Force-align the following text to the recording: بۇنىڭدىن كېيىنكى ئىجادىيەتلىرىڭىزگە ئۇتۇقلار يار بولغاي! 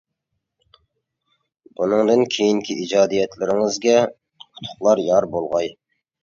بۇنىڭدىن 1.79 2.23
كېيىنكى 2.37 2.77
ئىجادىيەتلىرىڭىزگە 2.85 3.95
ئۇتۇقلار 4.07 5.05
يار 5.11 5.29
بولغاي! 5.37 5.71